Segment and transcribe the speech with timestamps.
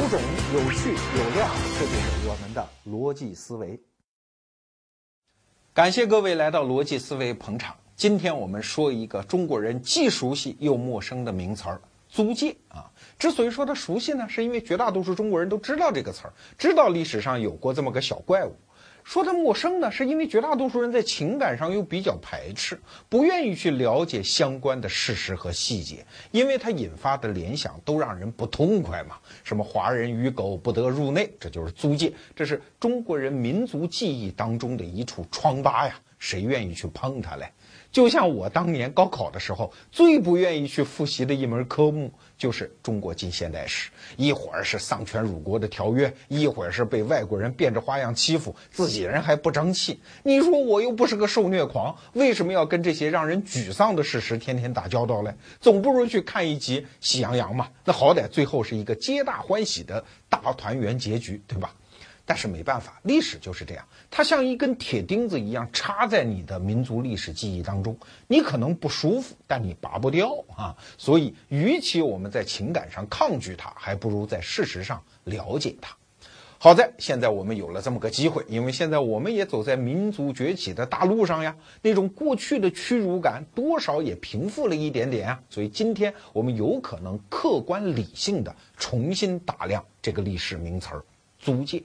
[0.00, 0.18] 有种、
[0.54, 1.46] 有趣、有料，
[1.78, 3.78] 这就是我们的逻辑思维。
[5.74, 7.76] 感谢各位来到逻辑思维捧场。
[7.96, 12.90] 今天我们说一个中国人既熟悉又陌生的名词儿——租界啊。
[13.18, 18.56] 之所以说它熟悉呢，是因为绝大多数中国人都知道这个词儿，知道历史上有过这么个小怪物。
[19.10, 22.78] 说它陌生呢，是因为绝大多数人在情感上又比较排斥，
[23.08, 29.16] 不愿意去了解相关的事实和细节，因为它引发的联想都让人不痛快嘛。
[29.42, 37.50] 什么华人与狗不得入内，这就是租界，这是中国人民族记忆当中的一处疮疤呀，谁愿意去碰它嘞？
[37.92, 43.90] 就像我当年高考的时候，最不愿意去复习的一门科目就是中国近现代史。
[44.16, 50.00] 一会儿是丧权辱国的条约，一会儿是被外国人变着花样欺负，自己人还不争气。
[50.22, 55.34] 你说我又不是个受虐狂，为什么要跟这些让人沮丧的事实天天打交道嘞？
[55.60, 61.74] 总不如去看一集《喜羊羊》嘛，那好歹最后是一个皆大欢喜的大团圆结局，对吧？
[62.24, 70.76] 但是没办法，历史就是这样，它像一根铁钉子一样插在你的民族历史记忆当中，你可能不舒服，但你拔不掉啊。
[70.98, 75.96] 所以，与其我们在情感上抗拒它，还不如在事实上了解它。
[76.58, 85.40] 好在现在我们有了这么个机会，因为现在我们也走在民族崛起的大路上呀，那种过去的屈辱感多少也平复了一点点啊。
[85.48, 91.04] 所以今天我们有可能客观理性的重新打量这个历史名词儿——
[91.40, 91.82] 租界。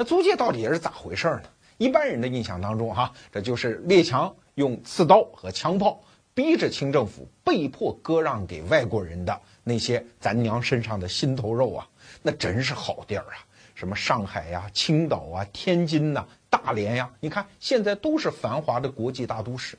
[0.00, 1.42] 那租界到底是咋回事呢？
[1.76, 6.00] 一般人的印象当中，哈，这就是列强用刺刀和枪炮
[6.34, 11.88] 逼着清政府被迫割让给外国人的那些咱娘身上的心头肉啊，
[12.22, 13.42] 那真是好地儿啊！
[13.74, 19.76] 什么上海呀、青岛啊、天津呐、大连呀，你看现在都是繁华的国际大都市。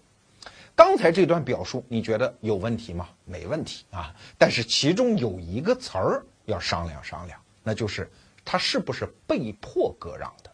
[0.75, 3.07] 刚才这段表述你觉得有问题吗？
[3.23, 8.11] 没问题啊，但是其中有一个词儿要商量商量，那就是。
[8.51, 10.49] 他是不是被迫割让的？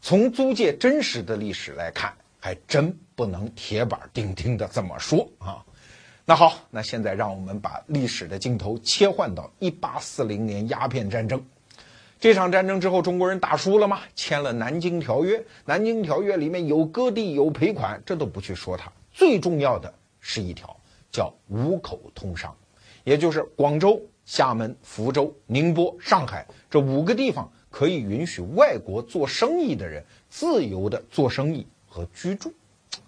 [0.00, 5.66] 从租界真实的历史来看，还真不能铁板钉钉的这么说啊。
[6.24, 11.44] 那好，那现在让我们把历史的镜头切换到一八四零年鸦片战争。
[12.20, 13.98] 这场战争之后，中国人打输了吗？
[14.14, 18.92] 签了《南京条约》，《南京条约》里面有割地有赔款，这都不去说它。
[19.10, 20.76] 最重要的是一条，
[21.10, 22.56] 叫五口通商，
[23.02, 24.00] 也就是广州。
[24.28, 32.52] 厦门、福州、宁波、上海这五个地方可以允许外国做生意的人自由的做生意和居住。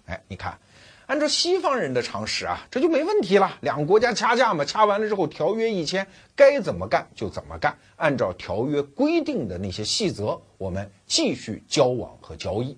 [0.07, 0.57] 哎，你看，
[1.05, 3.55] 按照西方人的常识啊，这就没问题了。
[3.61, 12.75] 两个国家掐架嘛，掐完了之后，条约一签，该怎么干就怎么干，按照条约规定的那些细则，我们继续交往和交易。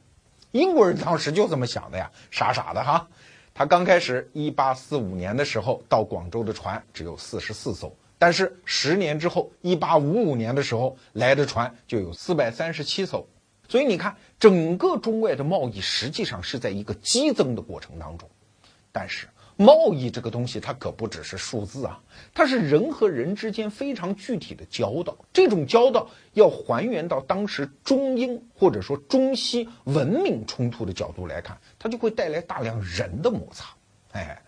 [0.52, 3.08] 英国人当时就这么想的呀，傻傻的哈。
[3.54, 7.96] 他刚开始，一八四五年的时候，到广州的船只有四十四艘。
[8.24, 13.28] 但是十年之后，一八五五年的时候来的船就有四百三十七艘，
[13.68, 18.30] 所以你看，整个中外的贸易实际上是在一个激增的过程当中。
[18.94, 22.02] 但是贸易这个东西，它可不只是数字啊，
[22.34, 25.18] 它是人和人之间非常具体的交道。
[25.34, 33.66] 这种交道要还原到当时中英或者说中西文明冲突的角度来看，它就会带来大量人的摩擦。
[34.14, 34.42] 哎。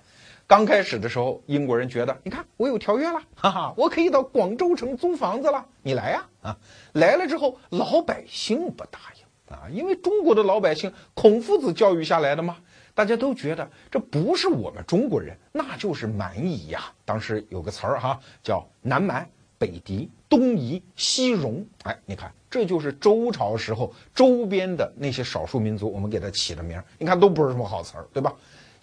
[0.47, 6.56] 刚开始的时候，英国人觉得，你看我有条约了，哈哈，我可以到广州城租房子了，你来呀啊！
[6.94, 12.57] 来了之后，老百姓不答应啊，因为中国的老百姓孔夫子教育下来的嘛，
[12.94, 16.94] 大家都觉得这不是我们中国人，那就是蛮夷呀。
[17.05, 21.66] 当时有个词儿哈，叫南蛮、北狄、东夷、西戎。
[21.85, 28.31] 哎，你看，这就是周朝时候周边的那些少数民族，我们给它起的名，你看都不是什么好词儿，对吧？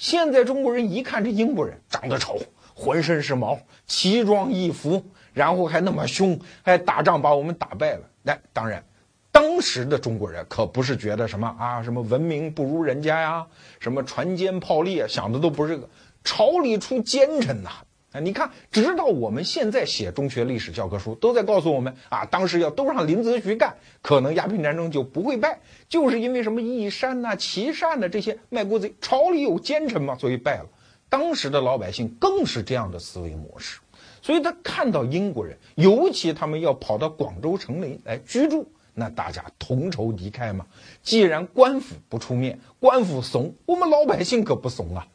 [0.03, 2.37] 现在中国人一看这英国人长得丑，
[2.75, 5.01] 浑身是毛，奇装异服，
[5.33, 8.01] 然后还那么凶，还打仗把我们打败了。
[8.21, 8.83] 那当然，
[9.31, 13.47] 当时的中国人可不是觉得什么啊，什么文明不如人家呀，
[13.79, 15.89] 什么船坚炮利啊，想的都不是这个。
[16.25, 17.71] 朝里出奸臣呐！
[18.21, 30.67] 你看，直到我们现在写中学历史教科书，都在告诉我们啊，当时要都让林则徐干，可能鸦片战争就不会败，就是因为什么义山呐、琦善呐这些卖国贼，朝里有奸臣嘛，所以败了。
[31.09, 33.81] 当时的老百姓更是这样的思维模式，
[34.21, 40.67] 所以他看到英国人，尤其他们要跑到广州城里来居住，那大家同仇敌忾嘛。
[41.03, 45.07] 既然官府不出面，官府怂，我们老百姓可不怂啊。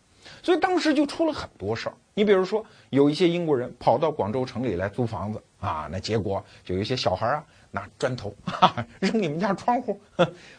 [0.41, 1.95] 所以当时就出了很多事儿。
[2.13, 9.99] 你比如说，有一些英国人跑到广州城里来租房子啊，那结果就有一些小孩啊拿砖头啊 扔你们家窗户，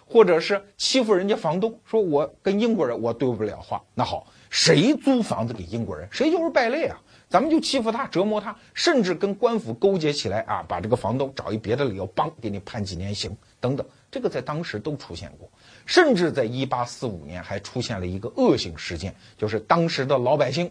[0.06, 3.82] 或者是欺负人家房东，说我跟英国人我对不了话。
[3.94, 7.00] 那好，谁租房子给英国人，谁就是败类啊！
[7.28, 13.84] 咱们就欺负他，折磨他，甚至跟官府勾结起来啊，把这个房东找一别的理由，帮给你判几年刑等等。
[14.10, 15.50] 这个在当时都出现过，
[15.88, 20.70] 甚至在一八四五年还出现了一个恶性事件，就是当时的老百姓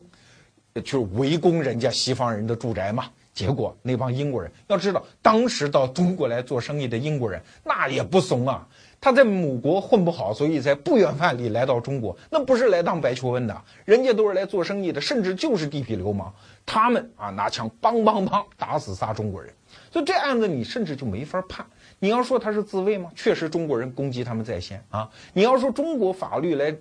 [0.86, 3.06] 去围攻人家西方人的住宅嘛。
[3.34, 8.68] 结果那帮英国人要知道，当时到中国来做生意的英国人那也不怂啊。
[9.00, 16.34] 他在母国混不好，所以在不远万里来到中国，那不是来当白求恩的，人家都是来做生意的，甚至就是地痞流氓。
[16.66, 19.52] 他们啊拿枪梆梆梆打死仨中国人，
[19.92, 21.66] 所以这案子你甚至就没法判。
[22.00, 23.12] 你要说他是自卫吗？
[23.16, 25.10] 确实中国人攻击他们在先啊。
[25.34, 26.76] 你要说中国法律来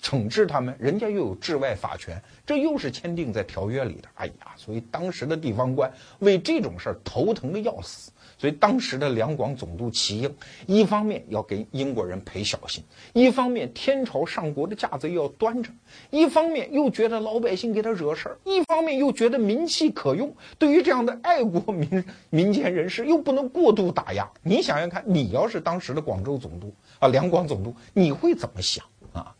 [0.00, 4.08] 惩治他们，人家又有治外法权，这又是签订在条约里的。
[4.14, 8.10] 哎呀，所以当时的地方官为这种事儿头疼的要死。
[8.38, 10.36] 所以当时的两广总督齐英，
[10.66, 12.84] 一方面要给英国人赔小心，
[13.14, 15.70] 一方面天朝上国的架子又要端着，
[16.10, 20.34] 一方面又觉得老百姓给他惹事儿，一方面又觉得民气可用。
[20.58, 24.30] 对于这样的爱国民民间人士，又不能过度打压。
[24.42, 28.84] 你想想看，你要是当时的广州总督啊，两广总督，你会怎么想
[29.14, 29.34] 啊？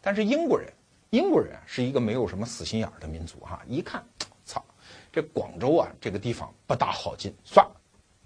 [0.00, 0.72] 但是英国人，
[1.10, 4.04] 英国人是一个没有什么死心眼儿的民族哈，一看，
[4.44, 4.64] 操，
[5.12, 7.79] 这广州啊这个地方不大好进，算了。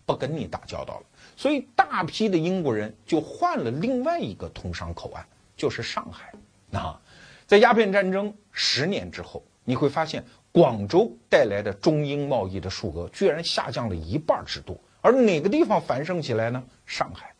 [0.06, 1.06] 不跟你打交道了，
[1.36, 5.24] 所以大批的英国人就换了另外一个通商口岸，
[5.56, 6.32] 就是上海。
[6.72, 7.00] 啊，
[7.46, 14.78] 在鸦片战争十年之后，你会发现广州带来的中英贸易的数额居然下降了一半之多。
[15.00, 16.62] 而哪个地方繁盛起来呢？
[16.86, 17.32] 上海。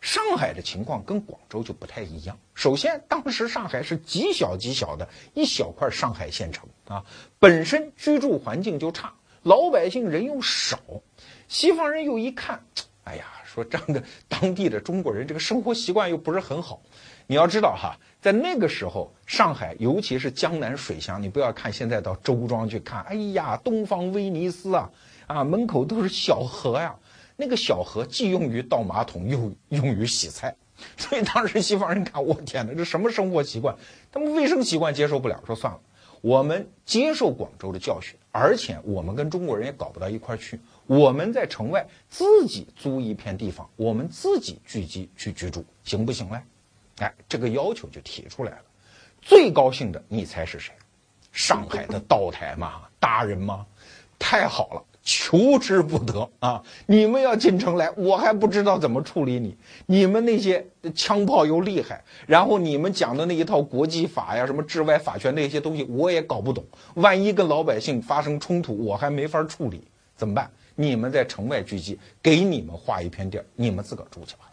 [0.00, 2.38] 上海的情况跟广州就不太一样。
[2.54, 7.04] 首先，当时上海是极小极小的一小块上海县城啊，
[7.38, 9.12] 本身居住环境就差，
[9.42, 10.78] 老百姓人又少。
[11.48, 12.60] 西方人又一看，
[13.04, 16.80] 哎呀，说这样的当地的中国人这个生活习惯又不是很好。
[17.28, 24.90] 你要知道哈，在那个时候，上海尤其是江南水乡，你不要看现在到周庄去看，哎呀，东方威尼斯啊，
[25.26, 26.94] 啊，门口都是小河呀。
[27.36, 30.54] 那个小河既用于倒马桶，又用于洗菜。
[30.96, 33.74] 所以当时西方人看，我天哪，这什么生活习惯？
[34.12, 35.80] 他们卫生习惯接受不了，说算了，
[36.20, 40.60] 我们接受广州的教训，而且我们跟中国人也搞不到一块去。
[40.86, 46.40] 我们在城外自己租一片地方，我们自己聚集去居住，行不行嘞？
[46.98, 48.62] 哎，这个要求就提出来了。
[49.20, 50.72] 最高兴的，你猜是谁？
[51.32, 53.66] 上海的道台嘛， 大人嘛，
[54.18, 56.62] 太好了，求之不得啊！
[56.86, 59.54] 你们要进城来，我还不知道怎么处理你。
[59.86, 66.64] 你们那些枪炮又厉害，然后你们讲的那一套国际法呀，什么治外法权那些东西，我也搞不懂。
[66.94, 69.82] 万一跟老百姓发生冲突，我还没法处理，
[70.16, 70.50] 怎么办？
[70.76, 74.52] 你们在城外聚集，给你们划一片地儿，你们自个儿住去吧。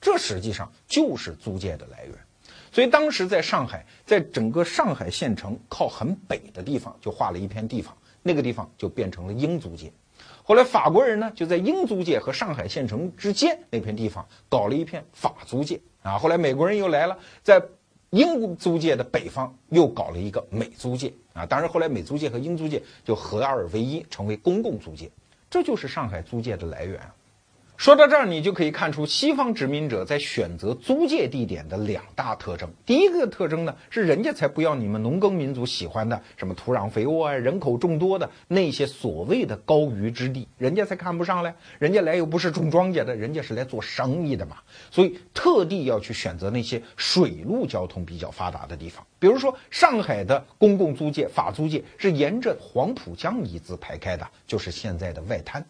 [0.00, 2.14] 这实际上就是租界的来源。
[2.70, 9.92] 所以当时在上海，在整个上海县城靠很北的地方，就划了一片地方，那个地方就变成了英租界。
[10.44, 16.18] 后来法国人呢，就在英租界和上海县城之间那片地方搞了一片法租界啊。
[16.18, 17.62] 后来美国人又来了，在
[18.10, 21.46] 英租界的北方又搞了一个美租界啊。
[21.46, 25.10] 当然后来美租界和英租界就合二为一，成为公共租界。
[25.52, 26.98] 这就是上海租界的来源。
[27.82, 32.70] 说到这儿，你就可以看出西方殖民者在选择租界地点的两大特征。
[32.86, 41.54] 第一个特征呢，是人家才不要你们农耕民族喜欢的什么土壤肥沃啊、人口众多的那些所谓的高余之地，人家才看不上嘞。
[41.80, 44.58] 人家来又不是种庄稼的，人家是来做生意的嘛。
[44.92, 49.04] 所以特地要去选择那些水路交通比较发达的地方。
[49.18, 55.66] 比如说，上海的公共租界、法租界是沿着黄浦江一字排开的，就是现在的外滩。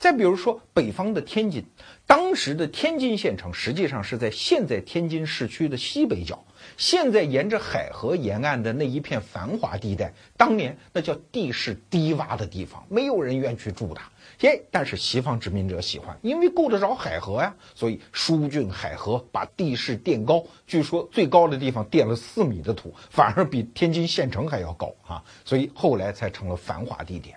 [0.00, 1.62] 再比如说，北方的天津，
[2.06, 6.42] 当时的天津县城实际上是在现在天津市区的西北角。
[6.78, 14.10] 现在沿着海河沿岸的那一片繁华地带，当年那叫地势低洼的地方，没有人愿去住它。
[14.40, 20.42] 耶，但是西方殖民者喜欢，因为够得着海河呀，所以疏浚海河，把地势垫高。
[20.66, 25.22] 据说最高的地方垫了四米的土，反而比天津县城还要高啊！
[25.44, 27.36] 所以后来才成了繁华地点。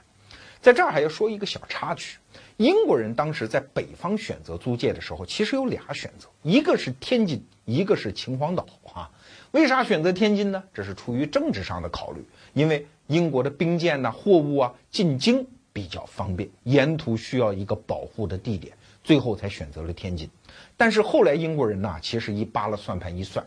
[0.62, 2.18] 在这儿还要说一个小插曲。
[2.58, 9.10] 英国人当时在北方选择租界的时候，其实有俩选择，一个是天津，一个是秦皇岛啊。
[9.52, 10.64] 为啥选择天津呢？
[10.74, 20.30] 这是出于政治上的考虑，因为英国的兵舰呐、货物啊进京比较方便，沿途需要一个保护的地点，最后才选择了天津。
[20.78, 23.46] 但是后来英国人呐，其实一扒拉算盘一算，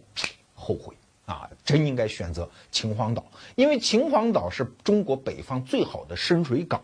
[0.55, 0.95] 后悔
[1.27, 6.83] 啊，真应该选择秦皇岛，因为秦皇岛是中国北方最好的深水港。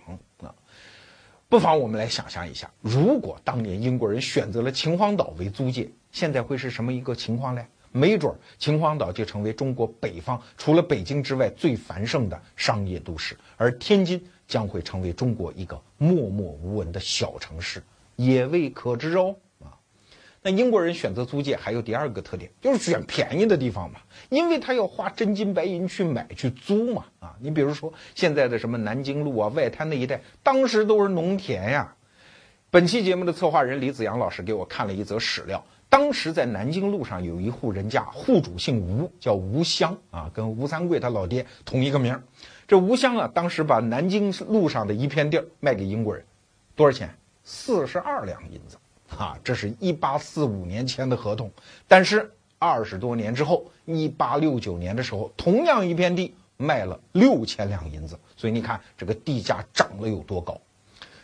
[1.52, 7.62] 不妨我们来想象一下，如果当年英国人选择了秦皇岛为租界，现在会是什么一个情况呢？
[7.90, 14.18] 没准秦皇岛就成为中国北方除了北京之外最繁盛的商业都市，而天津
[14.48, 17.82] 将会成为中国一个默默无闻的小城市，
[18.16, 19.36] 也未可知哦。
[20.42, 27.04] 那英国人选择租界还有第二个特点，就是选便宜的地方嘛，因为他要花真金白银去买去租嘛。
[27.20, 31.94] 啊，你比如说现在的什么南京路啊、外滩那一带，当时都是农田呀。
[32.70, 35.64] 本期节目的策划人李子阳老师给我看了一则史料。
[35.88, 42.20] 当时在南京路上有一户人家，户主姓吴，叫吴襄啊，跟吴三桂他老爹同一个名。
[42.66, 46.24] 这吴襄啊，当时把南京路上的一片地儿卖给英国人，
[46.74, 47.14] 多少钱？
[47.44, 48.78] 四十二两银子
[49.18, 49.38] 啊！
[49.44, 51.50] 这是一八四五年签的合同。
[51.86, 58.18] 但是二十多年之后，一八六九年的时候，同样一片地卖了六千两银子。
[58.36, 60.60] 所以你看这个地价涨了有多高？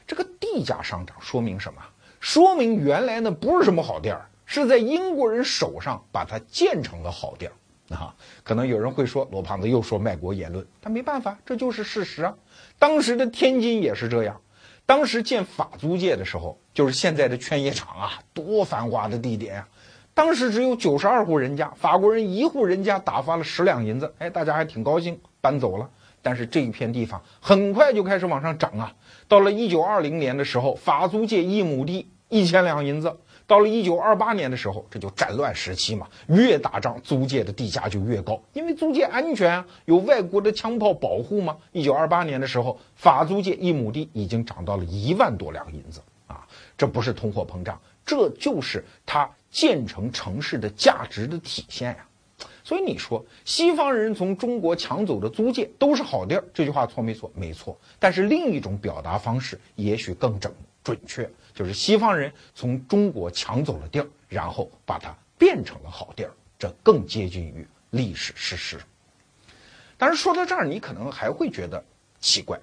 [0.07, 1.83] 这个地价上涨说明什么？
[2.21, 4.28] 说明原来呢不是什么好地儿。
[4.50, 7.52] 是在英国人手上把它建成了好地儿
[7.95, 8.14] 啊！
[8.42, 12.35] 可能有人会说罗胖子又说卖国言论，但没办法，这就是事实啊。
[12.78, 14.40] 当时的天津也是这样，
[14.88, 19.68] 当时建法租界的时候，就是现在的劝业场啊，多繁华的地点呀。
[20.14, 25.90] 当时只有九十二户人家，法国人一户人家打发了十两银子，哎，大家还挺高兴，搬走了。
[26.23, 28.95] 但是这一片地方很快就开始往上涨啊！
[29.28, 33.18] 到了一九二零年的时候，法租界一亩地一千两银子。
[33.49, 41.57] 到了一九二八年的时候，这就战乱时期嘛，越打仗租界的地价就越高，因为租界安全啊，有外国的枪炮保护嘛。
[41.73, 52.05] 一九二八年的时候，法租界一亩地已经涨到了一万多两银子啊，这不是通货膨胀，这就是它建成城市的价值的体现呀。
[52.62, 57.31] 所以你说西方人从中国抢走的租界都是好地儿，这句话错没错？
[57.35, 57.78] 没错。
[57.99, 60.52] 但是另一种表达方式也许更整
[60.85, 61.31] 准确。
[61.59, 68.79] 就是西方人从中国抢走了地儿，然后把它变成了好地儿，这更接近于历史事实。
[69.97, 71.83] 但是说到这儿，你可能还会觉得
[72.21, 72.57] 奇怪，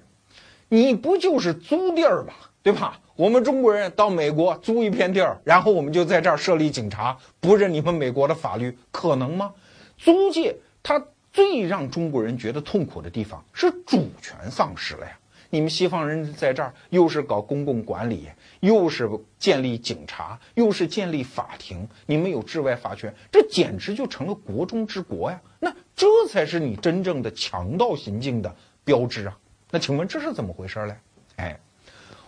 [0.69, 2.33] 你不就是租地儿吗？
[2.63, 2.97] 对吧？
[3.17, 9.53] 我们中国人到美国租一片地儿，然后我们就在这儿设立警察，不认你们美国的法律，可能吗？
[9.97, 15.19] 租界它最让中国人觉得痛苦的地方是主权丧失了呀。
[15.49, 18.27] 你们西方人在这儿又是搞公共管理，
[18.59, 25.41] 又是建立警察，又是建立法庭，你们有治外法权，这简直就成了国中之国呀！
[25.59, 29.37] 那这才是你真正的强盗行径的标志啊！
[29.71, 30.95] 那请问这是怎么回事嘞？
[31.37, 31.59] 哎，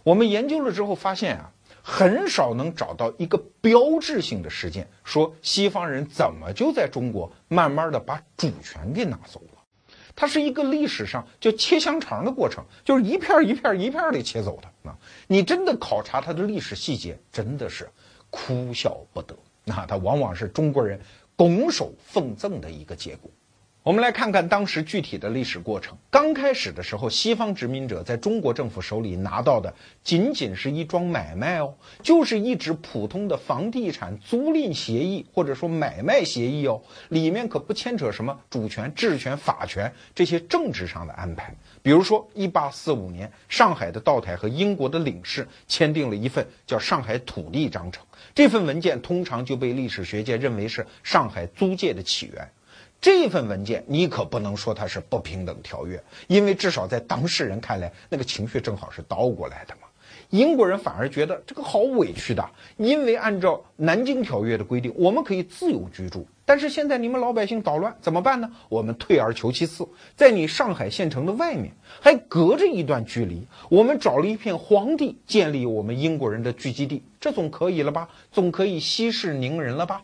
[0.04, 9.57] 我们研究了之后发现啊，很少能找到一个标志性的事件，说西方人怎么就在中国慢慢的把主权给拿走了。
[10.20, 14.98] 它是一个历史上就切香肠的过程，就是一片一片一片的切走的啊！
[15.28, 17.88] 你真的考察它的历史细节，真的是
[18.32, 19.38] 哭笑不得。
[19.64, 21.00] 那它往往是中国人
[21.36, 23.30] 拱手奉赠的一个结果。
[23.88, 25.98] 我们来看看当时具体的历史过程。
[26.10, 41.56] 刚开始的时候，西方殖民者在中国政府手里拿到的仅仅是一桩买卖哦，就是一纸普通的房地产租赁协议或者说买卖协议哦，里面可不牵扯什么主权、治权、法权这些政治上的安排。
[41.82, 48.04] 比如说，一八四五年，上海的道台和英国的领事签订了一份叫《上海土地章程》，
[48.36, 52.52] 这份文件通常就被历史学界认为是上海租界的起源。
[53.00, 59.82] 这份文件你可不能说它是不平等条约，因为至少在当事人看来，那个情绪正好是倒过来的嘛。
[60.30, 68.52] 英国人反而觉得这个好委屈的，因为按照南京条约的规定，我们可以自由居住，但是现在你们老百姓捣乱怎么办呢？
[68.68, 69.88] 我们退而求其次，
[70.18, 78.10] 在你上海县城的外面还隔着一段距离，我们找了一片荒地建立我们英国人的聚集地，这总可以了吧？
[78.32, 80.02] 总可以息事宁人了吧？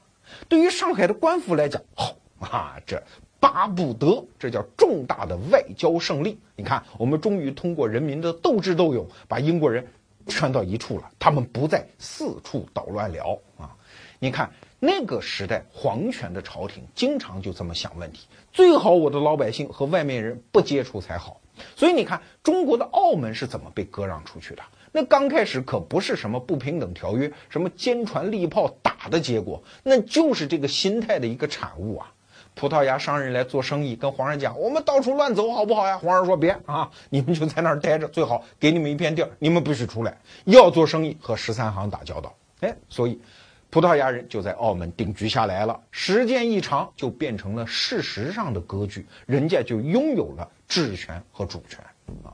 [0.48, 2.16] 对于上海的官府来讲，好。
[2.44, 3.02] 啊，这
[3.40, 6.38] 巴不得，这叫重大的外交胜利。
[6.56, 9.88] 你看，我们终于通过人民的斗智斗勇，把英国人
[10.28, 13.76] 圈到一处了，他们不再四处捣乱了啊！
[14.20, 21.42] 你看那个时代，皇权的朝廷经常就这么想问题：最好我的老百姓和外面人不接触才好。
[21.76, 24.64] 所以你看，中国的澳门是怎么被割让出去的？
[24.94, 32.13] 那刚开始可不是什么不平等条约，什么坚船利炮打的结果，那就是这个心态的一个产物啊！
[32.56, 40.18] 葡萄牙商人来做生意，跟皇上讲：“我们到处乱走好不好呀？”皇上说：“别啊，你们就在那儿待着，最好给你们一片地儿，你们不许出来。
[40.46, 43.20] 要做生意和十三行打交道。”哎，所以
[43.70, 45.82] 葡萄牙人就在澳门定居下来了。
[45.92, 51.80] 时间一长，就变成了事实上的割据，人家就拥有了治权和主权
[52.24, 52.32] 啊。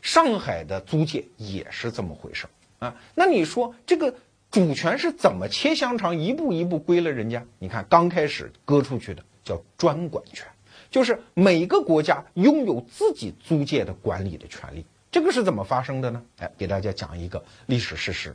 [0.00, 2.46] 上海的租界也是这么回事
[2.78, 2.94] 啊。
[3.14, 4.14] 那你说这个？
[4.50, 7.44] 主权是怎么切香肠，一步一步归了人家？
[7.58, 10.46] 你看，刚开始割出去的叫专管权，
[10.90, 14.84] 就是每个国家拥有自己租界的管理的权利。
[15.10, 16.22] 这个是怎么发生的呢？
[16.38, 18.34] 哎，给大家讲一个历史事实。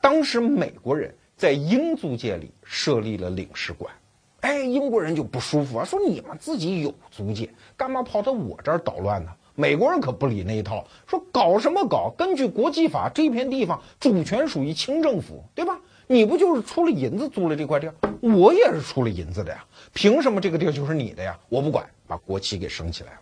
[0.00, 3.92] 当时美国人在英租界里设立了领事馆，
[4.40, 9.30] 哎，英国人就不舒服啊，说你们自己有租界，干嘛跑到我这儿捣乱呢？
[9.54, 12.14] 美国人可不理那一套，说搞什么搞？
[12.16, 15.80] 根据国际法，这片地方主权属于清政府，对吧？
[16.10, 17.94] 你不就是出了银子租了这块地儿？
[18.20, 19.62] 我也是出了银子的呀，
[19.92, 21.38] 凭什么这个地儿就是你的呀？
[21.50, 23.18] 我不管，把国旗给升起来了。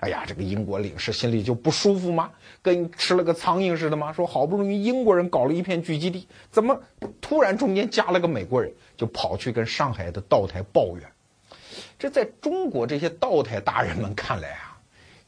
[0.00, 2.30] 哎呀，这个英国领事心里就不舒服吗？
[2.62, 4.10] 跟吃了个苍蝇似的吗？
[4.10, 6.80] 说好不容易英国人搞了一片聚集地，怎么
[7.20, 11.02] 突然中间加了个美国人，就跑去跟上海的道台抱怨？
[11.98, 14.78] 这在中国这些道台大人们看来啊。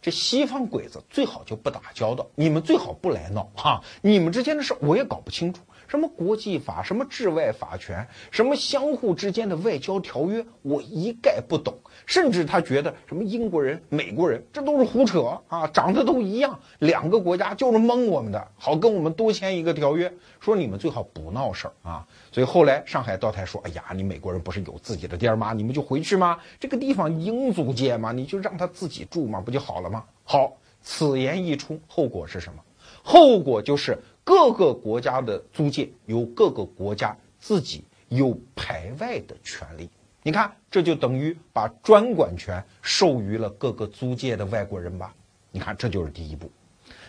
[0.01, 3.81] 这西方鬼子最好就不打交道，你们最好不来闹哈。
[4.01, 11.75] 你们之间的事我也搞不清楚，什么国际法，什么治外法权，什么相互之间的外交条约，我一概不懂。
[12.07, 22.09] 甚至他觉得什么英国人、美国人，这都是胡扯啊，长得都一样，两个国家就是蒙我们的，好跟我们多签一个条约，说你们最好不闹事儿啊。
[22.33, 25.53] 所以后来上海道台说：“哎呀，你美国人不是有自己的地儿吗？
[25.53, 26.39] 你们就回去吗？
[26.59, 32.63] 这个地方英租界嘛，你就让他自己住嘛，不就好了吗？”好，此言一出，后果是什么？
[33.05, 39.89] 后果就是各个国家的租界由各个国家自己有排外的权利。
[40.23, 45.13] 你看，这就等于把专管权授予了各个租界的外国人吧？
[45.51, 46.51] 你看，这就是第一步。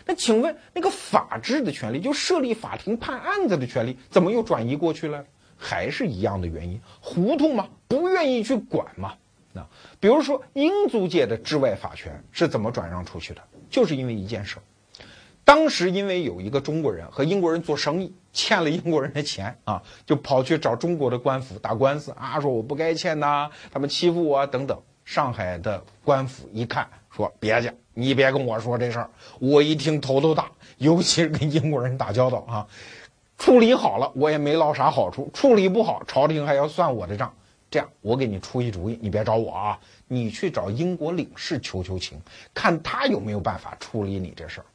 [0.06, 5.24] 那请问，那个法治的权利，就设立法庭判案子的权利，怎么又转移过去了？
[5.56, 7.70] 还是一样的原因，糊涂吗？
[7.88, 9.14] 不愿意去管吗？
[9.54, 9.66] 那
[10.00, 13.42] 比如说，英租界的治外法权是怎么转让出去的？
[13.70, 14.64] 就是因为一件事儿，
[15.46, 24.82] 当时因为有一个中国人和英国人做生意，欠了英国人的钱啊，就跑去找中国的官府打官司啊，说我不该欠呐，他们欺负我等等。
[25.06, 32.66] 上海的官府一看，说别介，你别跟我说这事儿，我一听头都大，尤其是跟英国人打交道啊，
[33.38, 37.34] 处理好了我也没捞啥好处，处理不好朝廷还要算我的账。
[37.70, 42.18] 这样，我给你出一主意，你别找我啊，你去找英国领事求求情，
[42.54, 44.66] 看他有没有办法处理你这事儿。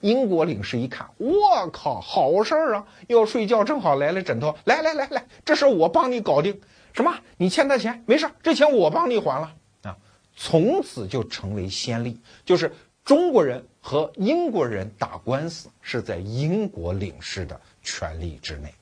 [0.00, 2.86] 英国领事一看，我靠，好事儿啊！
[3.08, 6.60] 要睡觉正好来了枕头，来来来来，这事我帮你搞定。
[6.92, 7.18] 什么？
[7.36, 8.02] 你欠他钱？
[8.06, 9.96] 没事，这钱我帮你还了啊。
[10.36, 12.72] 从此就成为先例，就是
[13.04, 18.74] 中国人和英国人打官司是在英国领事的权利之内，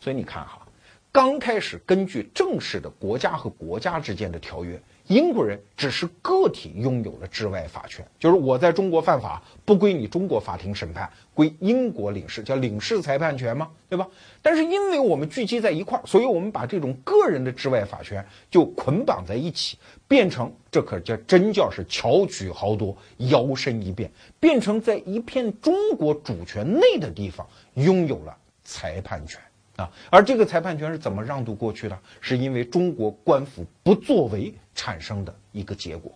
[0.00, 0.66] 所以你看哈，
[1.12, 4.80] 刚开始根据正式的国家和国家之间的条约。
[5.08, 14.08] 英国人只是个体拥有了治外法权，就是我在中国犯法不归你中国法庭审判，归英国领事，叫领事裁判权嘛，对吧？
[14.42, 29.40] 但是因为我们聚集在一块儿，所以我们把这种个人的治外法权就捆绑在一起，变成这可叫真叫是巧取豪夺，摇身一变，变成在一片中国主权内的地方拥有了裁判权。
[29.76, 31.98] 啊，而这个裁判权是怎么让渡过去的？
[32.20, 36.12] 是因为中国官府不作为产生的一个结果。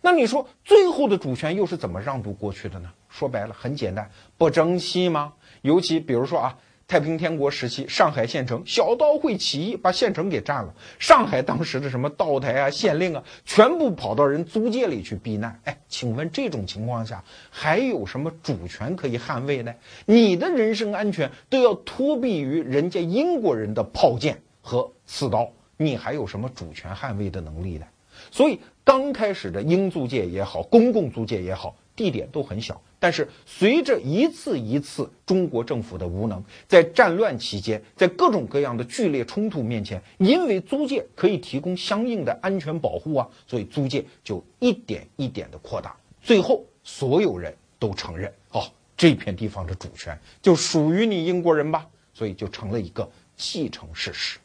[0.00, 2.90] 那你说最后的主权又是怎么让渡过去的呢？
[3.08, 5.32] 说白了很简单，不争气吗？
[5.62, 6.58] 尤其比如说啊。
[6.88, 10.74] 太平天国时期，上海县城小刀会起义，把县城给占了。
[10.98, 15.60] 上海当时的什么道台啊、县令啊，全部跑到人租界里去避难。
[15.64, 19.74] 哎，请问这种情况下，还有什么主权可以捍卫呢？
[20.06, 27.84] 你的人身安全都要托庇于人家英国人的炮舰和刺刀，你还有什么主权捍卫的能力呢？
[28.30, 31.76] 所以，刚开始的英租界也好，公共租界也好。
[31.98, 48.62] 地点都很小，但是随着一次一次中国政府的无能，在战乱期间，在各种各样的剧烈冲突面前，因为租界可以提供相应的安全保护啊，所以租界就一点一点的扩大，最后所有人都承认，哦，
[48.96, 51.84] 这片地方的主权就属于你英国人吧，
[52.14, 54.38] 所以就成了一个继承事实。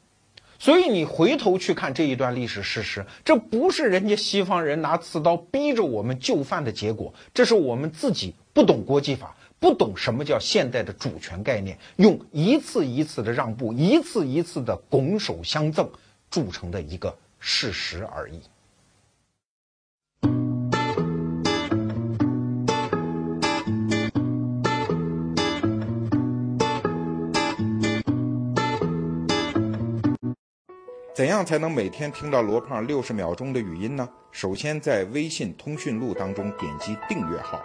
[0.64, 15.90] 所以你回头去看这一段历史事实，这不是人家西方人拿刺刀逼着我们就范的结果，这是我们自己不懂国际法，不懂什么叫现代的主权概念，用一次一次的让步，一次一次的拱手相赠
[16.32, 18.40] 铸成的一个事实而已。
[31.14, 34.10] 怎样才能每天听到罗胖六十秒钟的语音呢？
[34.32, 37.62] 首先在微信通讯录当中点击订阅号，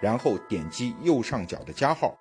[0.00, 2.16] 然后点击右上角的加号，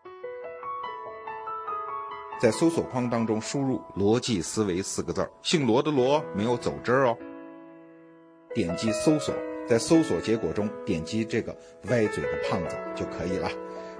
[2.41, 7.15] 在搜索框当中输入“逻辑思维”四个字儿，姓罗的罗没有走之哦。
[8.55, 9.35] 点击搜索，
[9.67, 11.55] 在搜索结果中点击这个
[11.89, 13.47] 歪嘴的胖子就可以了。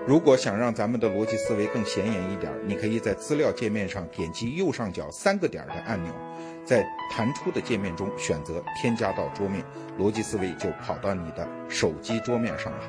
[0.06, 6.12] 如果想让咱们的逻辑思维更显眼一点，你可以在资料界面上点击右上角三个点的按钮，
[6.66, 9.64] 在弹出的界面中选择添加到桌面，
[9.98, 12.80] 逻辑思维就跑到你的手机桌面上了。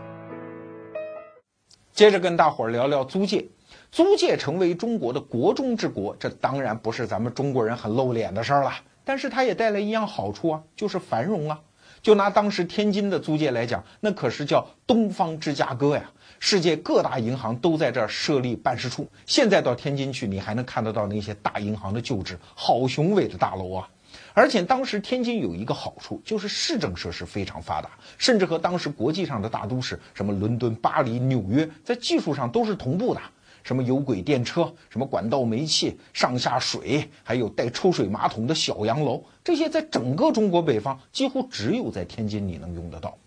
[1.92, 3.46] 接着跟大伙儿聊聊租界。
[3.92, 8.72] 租界成为中国的国中之国，这当然不是咱们中国人很露脸的事儿了。
[9.04, 11.60] 但是它也带来一样好处啊，就是繁荣啊。
[12.04, 16.04] 就拿当时天津的租界来讲，那可是叫东方芝加哥呀，
[16.38, 19.08] 世界各大银行都在这儿设立办事处。
[19.24, 23.88] 现在到天津去，你还能看得到那些大银行的旧址，好雄伟的大楼啊！
[24.34, 27.88] 而且当时天津有一个好处，就是市政设施非常发达，
[28.18, 33.20] 甚至和当时国际上的大都市，什么伦敦、巴黎、纽约，在技术上都是同步的。
[33.64, 43.18] 什么有轨电车，什么管道煤气、上下水，还有带抽水马桶的小洋楼，这些在整个中国北方几乎只有在天津你能用得到。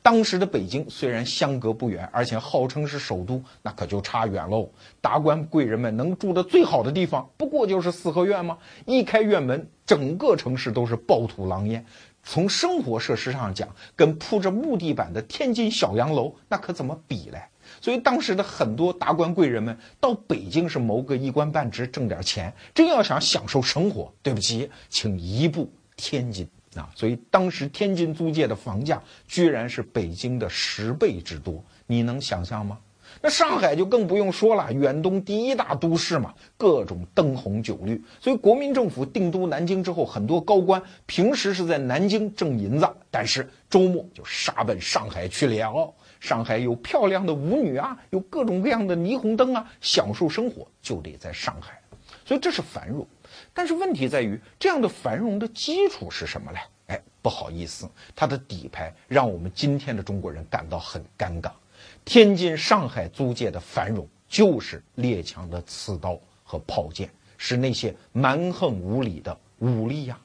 [0.00, 4.70] 当时的北京虽然相隔不远，而且号称是首都，那可就差远喽。
[5.00, 8.58] 达官贵人们能住的最好的地方，不过就是四合院吗？
[8.86, 11.84] 一开院门，整个城市都是暴土狼烟。
[12.22, 17.42] 从生活设施上讲，跟铺着木地板的天津小洋楼，那可怎么比嘞？
[17.80, 22.52] 所以当时的很多达官贵人们到北京是谋个一官半职，挣点钱。
[22.74, 26.90] 真要想享受生活，对不起，请移步天津啊！
[26.94, 32.78] 所以当时天津租界的房价居然是北京的十倍之多，你能想象吗？
[33.22, 38.00] 那上海就更不用说了，远东第一大都市嘛，各种灯红酒绿。
[38.20, 45.92] 所以国民政府定都南京之后，很多高官平时是在南京挣银子，但是周末就杀奔上海去了。
[46.20, 51.80] 上海有漂亮的舞女啊，有各种各样的霓虹灯啊，享受生活就得在上海，
[52.24, 53.06] 所以这是繁荣。
[53.52, 56.58] 但是问题在于，这样的繁荣的基础是什么嘞？
[56.88, 61.50] 哎，不好意思，它的底牌让我们今天的中国人感到很尴尬。
[62.04, 70.18] 天津、上海租界的繁荣，就是列强的刺刀和炮舰，是那些蛮横无理的武力呀。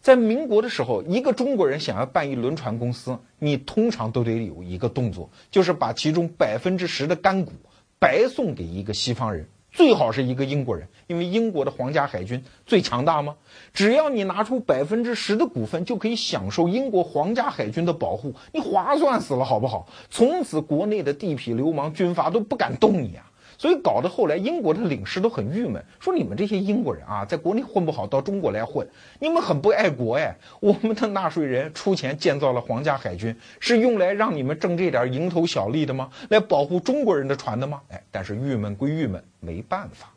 [0.00, 7.52] 在民国的时候，一个中国人想要办一轮船公司，你通常都得有一个动作，就是把其中百分之十的干股
[7.98, 13.36] 白送给一个西方人，最好是一个英国人，因为英国的皇家海军最强大吗？
[13.74, 19.86] 只要你拿出百分之十的股份，就可以享受英国皇家海军的保护，你划算死了，好不好？
[20.08, 23.29] 从此国内的地痞流氓军阀都不敢动你啊！
[23.60, 30.34] 所以搞得后来英国的领事都很郁闷，说你们这些英国人啊，在国内混不好，到中国来混，你们很不爱国哎！
[30.60, 36.08] 我们的纳税人出钱建造了皇家海军，是用来让你们挣这点蝇头小利的吗？
[36.30, 37.82] 来保护中国人的船的吗？
[37.90, 40.10] 哎，但是郁闷归郁闷，没办法。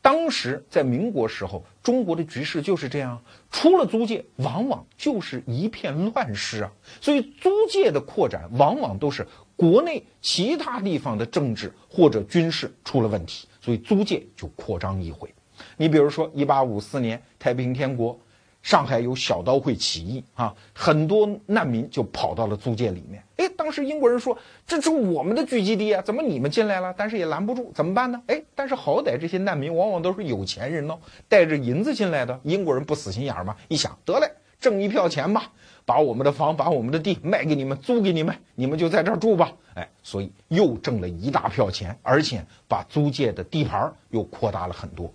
[0.00, 6.70] 当时在民国时候，中国的局势就是这样，出了租界，往往就是一片乱世啊。
[7.00, 9.26] 所以租界的扩展，往往都是。
[9.58, 15.28] 国内其他地方的政治或者军事出了问题，所以租界就扩张一回。
[15.76, 18.16] 你比如说，一八五四年太平天国，
[18.62, 23.20] 上海有小刀会起义啊，很多难民就跑到了租界里面。
[23.38, 26.94] 哎，当时英国人说这是我们的聚集地啊，怎么你们进来了？
[26.96, 28.22] 但是也拦不住，怎么办呢？
[28.28, 30.96] 哎，但是好歹这些难民往往都是有钱人哦，
[31.28, 32.38] 带着银子进来的。
[32.44, 33.56] 英国人不死心眼儿吗？
[33.66, 35.50] 一想得嘞，挣一票钱吧。
[35.88, 39.54] 把我们的房，把我们的地卖给你们，租给你们，你们就在这儿住吧。
[39.72, 45.14] 哎，所以又挣了一大票钱，而且把租界的地盘又扩大了很多。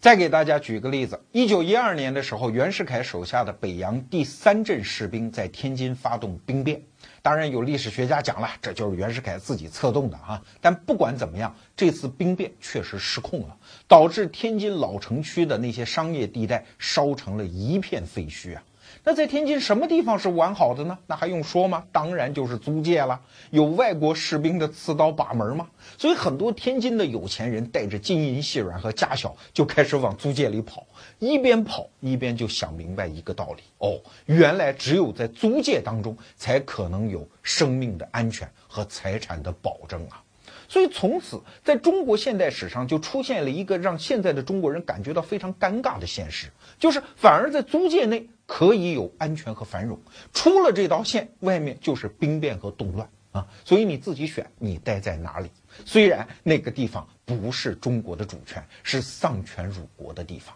[0.00, 6.80] 再给大家举个例子，一九一二年的时候，袁世凯手下的北洋第三镇士兵在天津发动兵变。
[7.20, 10.42] 当然有历史学家讲了，这就是袁世凯自己策动的啊。
[10.62, 18.62] 但不管怎么样，这次兵变确实失控了，导致天津老城区的那些商业地带烧成了一片废墟啊。
[19.06, 20.98] 那在天津什么地方是完好的呢？
[21.06, 21.84] 那还用说吗？
[21.92, 23.20] 当然就是租界了。
[23.50, 25.68] 有外国士兵的刺刀把门吗？
[25.98, 30.86] 所以很多天津的有钱人带着金银细软和家小就开始往租界里跑，
[31.18, 40.22] 一边跑一边就想明白一个道理：哦，原来只有在租界当中才可能有生命的安全和财产的保证啊。
[40.66, 48.26] 所以从此，在中国现代史上就出现了一个让现在的中国人感觉到非常尴尬的现实，就是反而在租界内。
[48.46, 49.98] 可以有安全和繁荣，
[50.32, 53.46] 出了这道线，外面就是兵变和动乱啊！
[53.64, 55.50] 所以你自己选，你待在哪里？
[55.84, 60.54] 虽然那个地方不是中国的主权，是丧权辱国的地方。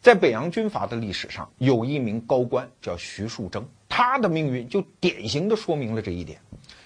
[0.00, 6.40] 在北洋军阀的历史上，有一名高官叫徐树铮，他的命运就典型的说明了这一点。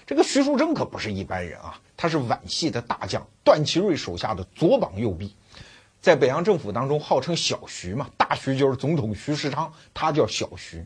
[0.05, 5.33] 这个徐树铮可不是一般人啊，他是皖系的大将段祺瑞手下的左膀右臂。
[6.05, 10.85] 在北洋政府当中号称小徐嘛，大徐就是总统徐世昌，他叫小徐。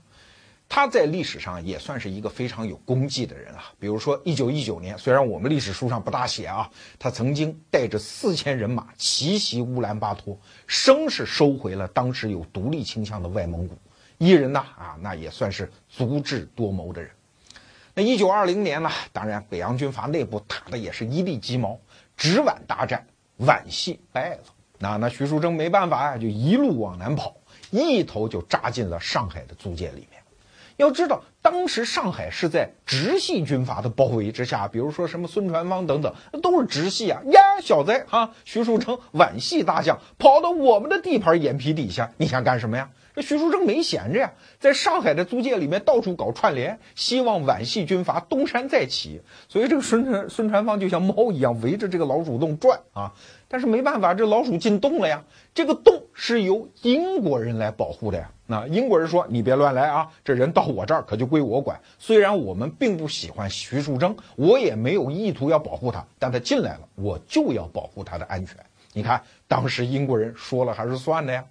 [0.70, 3.66] 他在历史上也算是一个非常有功绩的人啊。
[3.78, 13.78] 比如说，一九一九年，虽然我们历史书上不大写啊，他曾经带着四千人马奇袭乌兰巴托，生是收回了当时有独立倾向的外蒙古。
[14.20, 17.12] 一人呢啊，那也算是足智多谋的人。
[17.94, 21.78] 那一九二零年呢，当然北洋军阀内部打的也是一地鸡毛，
[22.16, 23.06] 直皖大战，
[23.36, 24.44] 皖系败了。
[24.80, 27.36] 那那徐树铮没办法呀，就一路往南跑，
[27.70, 30.22] 一头就扎进了上海的租界里面。
[30.78, 37.22] 要知道，当时上海是在直系军阀的包围之下，比如说什么孙传芳等等，那都是直系啊。
[37.26, 42.90] 呀，小子哈，徐树铮皖系大将跑到我们的地盘眼皮底下，你想干什么呀？
[43.14, 49.20] 这徐树铮没闲着呀，在上海的租界里面到处搞串联，希望皖系军阀东山再起。
[49.50, 53.12] 所以这个孙传孙传芳就像猫一样围着这个老鼠洞转啊。
[53.50, 55.24] 但是没办法，这老鼠进洞了呀。
[55.54, 58.32] 这个洞是由英国人来保护的呀。
[58.46, 61.80] 那英国人说：“你别乱来啊，这人到我这儿可就归我管。
[61.98, 68.56] 虽然我们并不喜欢徐树铮，我也没有意图要保护他，但他进来了，我就要保护他的安全。
[68.94, 71.44] 你看，当时英国人说了还是算的呀。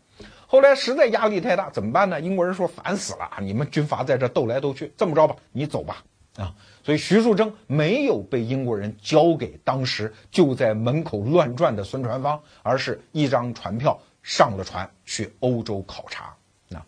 [0.46, 2.20] 后来实在压力太大，怎么办呢？
[2.20, 6.02] 英国人说：烦死了，你们军阀在这斗来斗去，这么着吧，你走吧。
[6.38, 16.34] 啊。”所以徐树铮没有被英国人交给当时就在门口乱转的孙传芳，而是一张船票上了船去欧洲考察。
[16.68, 16.82] 那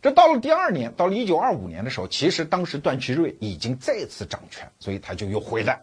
[0.00, 5.82] 这到了第二年，到了一九二五年的时候，其实当时段祺瑞已经再次掌权，所以他就又回来。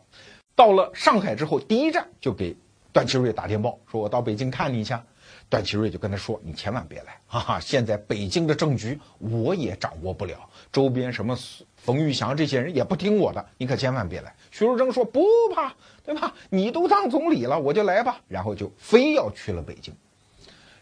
[0.55, 2.57] 到了上海之后，第一站就给
[2.91, 5.03] 段祺瑞打电报，说我到北京看你一下。
[5.49, 7.59] 段祺瑞就跟他说：“你千万别来，哈哈！
[7.59, 11.37] 现在北京的政局我也掌握不了，周边什么
[11.83, 16.33] 冯玉祥这些人也不听我的，你可千万别来。”徐树铮说：“不怕，对吧？
[16.49, 19.93] 你都当总理了，我就来吧。”然后就非要去了北京。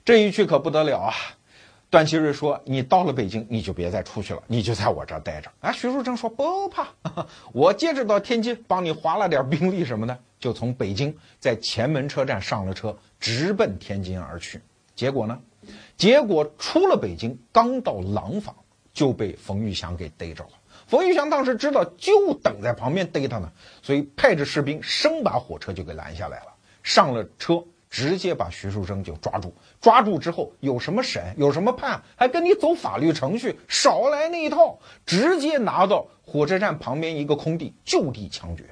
[0.03, 1.13] 这一去可不得了啊！
[1.89, 6.87] 段祺瑞说：“你到了北京，你就别再出去了，你就在我这儿待着。”啊，徐树铮说：“不怕，
[7.53, 14.61] 我接着到天津帮你划拉点兵力什么的，就从北京在前门车站上了车。”直奔天津而去，
[14.95, 15.37] 结果呢？
[15.97, 18.55] 结果出了北京，刚到廊坊
[18.93, 20.51] 就被冯玉祥给逮着了。
[20.89, 23.51] 冯玉祥当时知道，就等在旁边逮他呢，
[23.83, 26.47] 所以派着士兵生把火车就给拦下来了。
[26.81, 29.53] 上了车，直接把徐树铮就抓住。
[29.79, 38.63] 抓住之后，有什么审，有什么判，还跟你走法律程序，少来那一套，直接拿到火车站旁边一个空地就地枪决。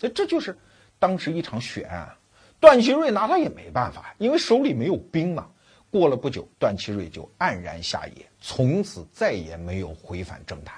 [0.00, 0.58] 所以这就是
[0.98, 2.12] 当时一场血案。
[2.58, 5.46] 段祺瑞拿他也没办法，因为手里没有兵嘛。
[5.92, 10.74] 过了不久，段祺瑞就黯然下野，从此再也没有回返政坛。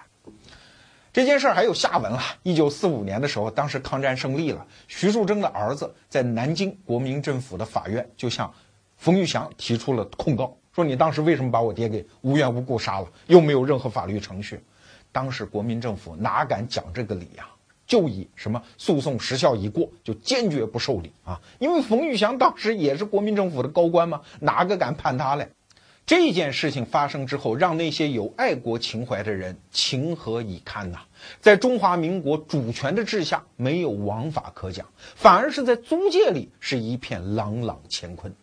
[1.19, 2.23] 这件事儿还有下文了。
[2.45, 8.55] 一九四五年的时候，当时抗战胜利了，徐树铮的儿子在南京国民政府的法院就向
[8.97, 14.61] 冯玉祥提出了控告，说你当时为什么把我爹给无缘无故杀了，又没有任何法律程序。
[15.11, 17.49] 当时国民政府哪敢讲这个理呀？
[17.85, 21.41] 就以什么诉讼时效已过，就坚决不受理啊！
[21.59, 25.49] 因为冯玉祥当时也是国民政府的高官嘛，哪个敢判他嘞？
[26.07, 31.01] 这件事情发生之后，让那些有爱国情怀的人情何以堪呐？
[31.41, 38.35] 在中华民国主权的治下，没有王法可讲，反而是在租界里是一片朗朗乾坤。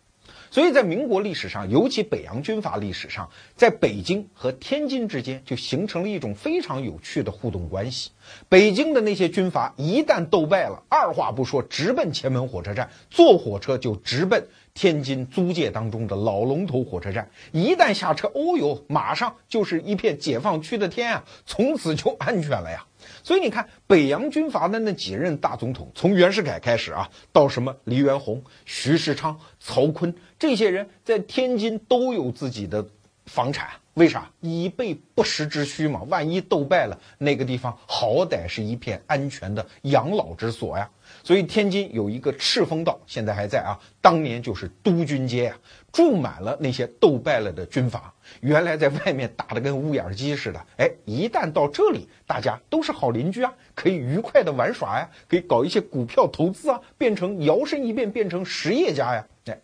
[0.48, 8.12] 所以在民国历史上，尤其北洋军阀历史上，在北京和天津之间就形成了一种非常有趣的互动关系。
[8.48, 17.28] 北京的那些军阀一旦斗败了，二话不说，直奔前门火车站，坐火车就直奔天津租界当中的老龙头火车站。
[17.50, 22.84] 一旦下车，哦呦，马上就是一片解放区的天啊，从此就安全了呀。
[23.22, 32.86] 所以你看，北洋军阀的那几任大总统，从袁世凯开始啊，到什么黎元洪、徐世昌、曹锟这些人，在天津都有自己的
[33.24, 33.70] 房产。
[33.96, 34.30] 为啥？
[34.40, 36.02] 以备不时之需嘛。
[36.10, 40.86] 万一斗败了，那个地方好歹是一片安全的养老之所呀。
[41.24, 43.80] 所以天津有一个赤峰道，现在还在啊。
[44.02, 45.58] 当年就是督军街呀，
[45.90, 48.12] 住满了那些斗败了的军阀。
[48.40, 59.26] 原来在外面打得跟乌眼鸡似的，哎，一旦到这里，大家都是好邻居啊，可以愉快的玩耍呀，可以搞一些股票投资啊，变成摇身一变变成实业家呀。
[59.46, 59.58] 哎，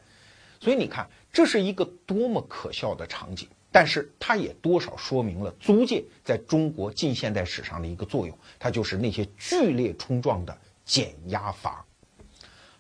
[0.59, 3.47] 所以你看，这是一个多么可笑的场景。
[3.73, 11.85] 但是它也多少说明了租界在中国近现代史上的一个作用，它就是那些剧烈冲撞的减压阀。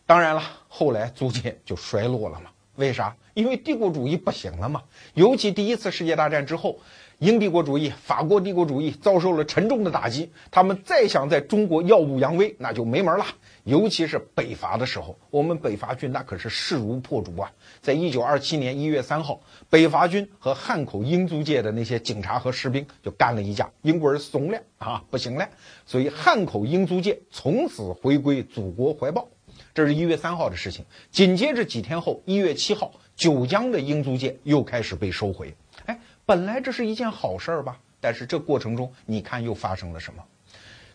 [0.04, 3.16] 当然了，后来租界就衰落了嘛，为啥？
[3.34, 4.82] 因为帝国主义不行了嘛。
[5.14, 6.78] 尤其第一次世界大战之后，
[7.18, 13.24] 英帝国主义、法国帝国主义遭受了沉重的打击，他们再想在中国耀武扬威，那就没门了。
[13.64, 17.52] 尤其是北伐的时候，我们北伐军那可是势如破竹啊！
[17.80, 25.48] 在一九二七年一月三号，北伐军和汉口英租界的那些警察和士兵就干了一架，英国人怂了啊，不行了，
[25.86, 29.28] 所以汉口英租界从此回归祖国怀抱。
[29.74, 30.84] 这是一月三号的事情。
[31.10, 35.54] 紧接着几天后，一月七号，九江的英租界又开始被收回。
[35.86, 37.78] 哎，本来这是一件好事儿吧？
[38.00, 40.24] 但是这过程中，你看又发生了什么？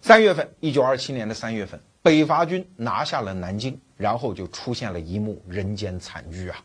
[0.02, 1.80] 三月份，一九二七年的三月份。
[2.08, 6.64] 北伐军拿下了南京，然后就出现了一幕人间惨剧啊！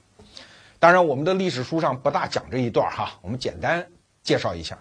[0.79, 3.85] 当然，我们的历史书上不大讲这一段哈，我们简单
[4.23, 4.79] 介绍一下：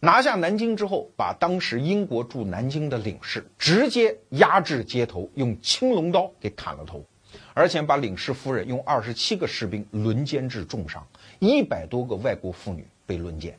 [0.00, 7.04] 拿下南京之后，把当时英国驻南京的领事直接压制街头，用青龙刀给砍了头，
[7.52, 11.06] 而且把领事夫人用二十七个士兵轮奸致重伤，
[11.38, 13.54] 一百多个外国妇女被轮奸。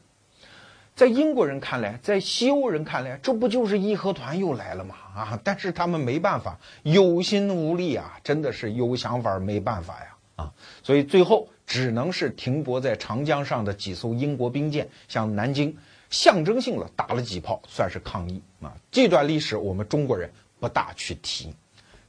[0.95, 4.95] 在英国人看来，在西欧人看来，这不就是义和团又来了吗？
[5.15, 5.39] 啊！
[5.43, 10.17] 但是他们没办法，有心无力啊，真的是有想法没办法呀！
[10.35, 15.77] 啊，所以最后只能是停泊在长江上的几艘英国兵舰向南京
[16.09, 18.75] 象征性的打了几炮，算是抗议啊。
[18.91, 21.53] 这段历史我们中国人不大去提，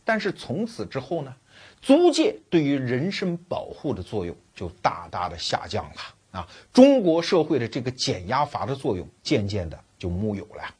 [0.04, 1.34] 但是从此之后呢，
[1.82, 6.40] 租界对于人身保护的作用就大大的下降了。
[6.40, 10.74] 啊，中国社会的这个减压阀的作用渐渐的就木有了。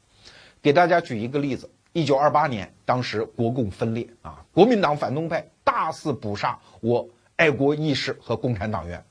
[0.60, 9.04] 给大家举一个例子：一九二八年，当时国共分裂啊，国民党反动派大肆捕杀我爱国义士和共产党员，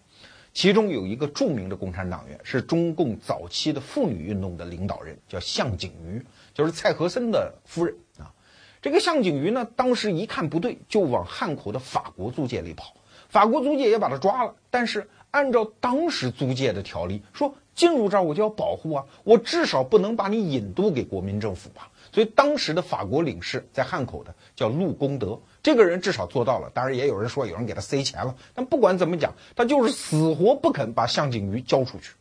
[0.51, 8.35] 其中有一个著名的共产党员是中共早期的妇女运动的领导人，叫向景瑜，就是蔡和森的夫人啊。
[8.81, 12.97] 这个向景瑜呢，当时一看不对，就往汉口的法国租界里跑，
[13.29, 15.09] 法国租界也把他抓了，但是。
[15.33, 21.89] 按照当时租界的条例说，进入这儿我就要保护啊，我至少不能把你引渡给国民政府吧。
[22.13, 26.69] 所以当时的法国领事在汉口的叫陆公德，这个人至少做到了。
[26.73, 32.13] 当然也有人说有人给他塞钱了，但不管怎么讲，他就是死活不肯把向景瑜交出去。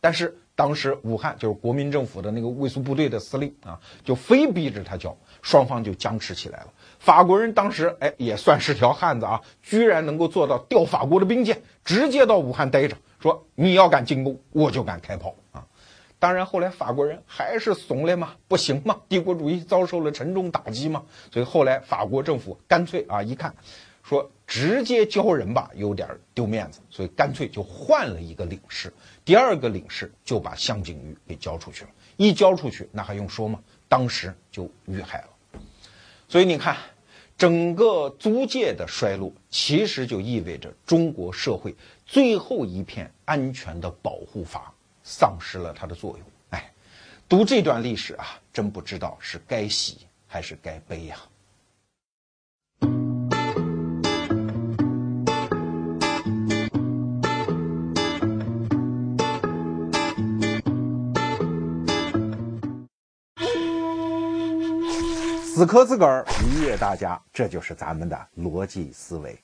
[0.00, 6.68] 但是当时武汉就是国民政府的那个卫戍部队的司令啊，就非逼着他交，双方就僵持起来了。
[6.98, 15.66] 法国人当时哎也算是条汉子啊，居然能够做到调法国的兵舰直接到武汉待着，说你要敢进攻，我就敢开炮啊！
[16.18, 23.54] 当然后来法国人还是怂了嘛，不行嘛，帝国主义遭受了沉重打击嘛，所以后来法国政府干脆啊一看，
[24.02, 28.92] 说直接交人吧有点丢面子，所以干脆就换了一个领事，
[29.24, 33.60] 第二个领事就把向景瑜给交出去了，一交出去那还用说吗？
[33.88, 35.60] 当时就遇害了。
[36.28, 36.76] 所以你看，
[37.36, 44.74] 整个租界的衰落，其实就意味着中国社会最后一片安全的保护阀
[45.10, 46.26] 丧失了它的作用。
[46.50, 46.70] 哎，
[47.26, 51.16] 读这段历史啊，真不知道是该喜还是该悲呀。
[65.42, 69.36] 死磕自个儿，愉悦大家，这就是咱们的逻辑思维。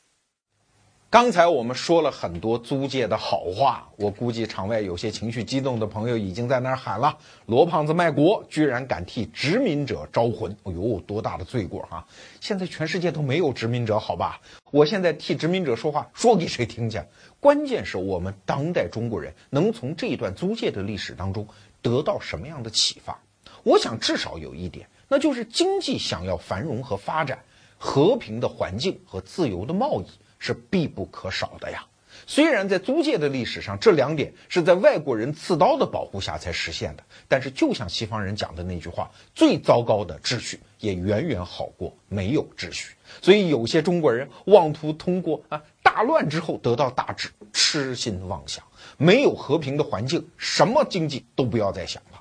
[1.14, 12.04] 刚才我们说了很多租界的好话，我估计场外有些情绪激动的朋友已经在那儿喊了：“罗胖子卖国，居然敢替殖民者招魂！”哎呦，多大的罪过啊！
[12.40, 14.40] 现在全世界都没有殖民者，好吧？
[14.72, 17.00] 我现在替殖民者说话，说给谁听去？
[17.38, 21.46] 关键是我们当代中国人能从这一段租界的历史当中
[21.80, 23.16] 得到什么样的启发？
[23.62, 24.88] 我想至少有一点。
[25.06, 27.38] 那就是经济想要繁荣和发展，
[27.78, 30.06] 和平的环境和自由的贸易
[30.44, 31.86] 是必不可少的呀。
[32.26, 42.94] 虽然在租界的历史上，这两点是在外国人刺刀的保护下才实现的，但是就像西方人讲的那句话，最糟糕的秩序也远远好过没有秩序。
[43.22, 48.62] 所以有些中国人妄图通过啊大乱之后得到大治，痴心妄想。
[48.98, 52.20] 没有和平的环境，什么经济都不要再想了。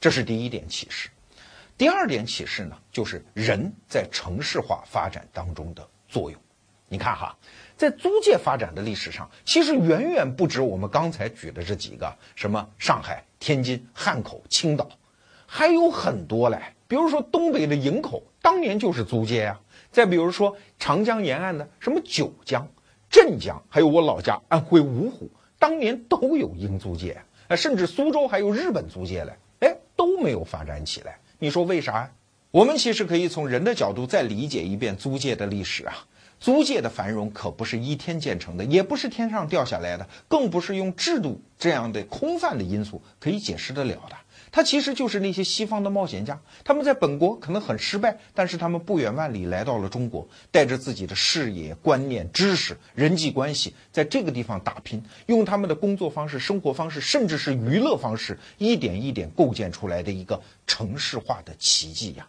[0.00, 1.10] 这是第一点启示。
[1.78, 6.38] 第二点启示呢，就是人在城市化发展当中的作用。
[6.92, 7.36] 你看哈，
[7.76, 14.90] 在租界发展的历史上，其实远远不止我们刚才举的这几个，什么上海、天津、汉口、青岛，
[15.46, 16.58] 还有很多嘞。
[16.88, 19.60] 比如说东北的营口，当年就是租界啊。
[19.92, 22.66] 再比如说长江沿岸的什么九江、
[23.08, 27.22] 镇江，还有我老家安徽芜湖，当年都有英租界。
[27.46, 31.20] 啊，甚至苏州还有日本租界嘞，哎，都没有发展起来。
[31.38, 32.10] 你说为啥？
[32.50, 35.94] 我们其实可以从人的角度再理解一遍租界的历史啊。
[36.40, 44.16] 租界的繁荣可不是一天建成的，也不是天上掉下来的，更不是用制度这样的空泛的因素可以解释得了的。
[44.52, 62.26] 它其实就是那些西方的冒险家，他们在本国可能很失败，但是他们不远万里来到了中国，带着自己的视野、观念、知识、人际关系，在这个地方打拼，用他们的工作方式、生活方式，甚至是娱乐方式，一点一点构建出来的一个城市化的奇迹呀。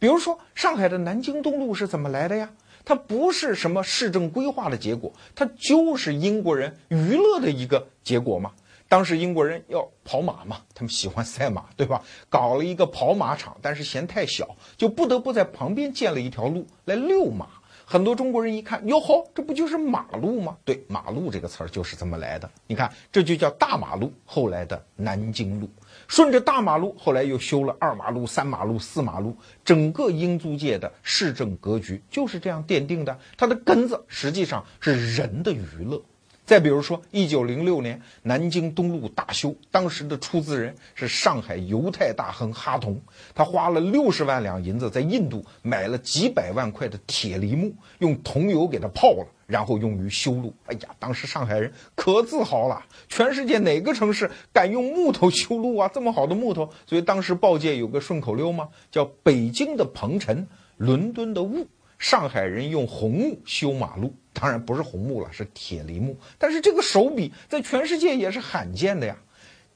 [0.00, 2.50] 比如说，上海的南京东路是怎么来的呀？
[2.86, 8.52] 它不是什么市政规划的结果，它就是英国人娱乐的一个结果嘛。
[8.88, 12.00] 当时英国人要跑马嘛，他们喜欢赛马，对吧？
[12.28, 17.48] 搞了一个跑马场，但是嫌太小，就不得不在旁边建了一条路来遛马。
[17.84, 20.56] 很多中国人一看，哟吼，这不就是马路吗？
[20.64, 22.48] 对，马路这个词儿就是这么来的。
[22.68, 25.68] 你看，这就叫大马路，后来的南京路。
[26.08, 33.18] 顺着大马路，后来又修了二马路、三马路、四马路，整个英租界的市政格局就是这样奠定的。
[33.36, 36.02] 它的根子实际上是人的娱乐。
[36.46, 43.00] 再比如说，一九零六年南京东路大修，当时的出资人是上海犹太大亨哈同，
[43.34, 50.54] 他花了六十万两银子在印度买了几百万块的铁梨木，用桐油给它泡了，然后用于修路。
[50.66, 55.90] 哎呀，当时上海人可自豪了，全世界哪个城市敢用木头修路啊？
[55.92, 61.66] 这么好的木头，所以当时报界有个顺口溜嘛，叫“北京的鹏程，伦敦的雾”。
[61.98, 66.18] 上海人用红木修马路，当然不是红木了，是铁梨木。
[66.38, 69.16] 但是这个手笔在全世界也是罕见的呀。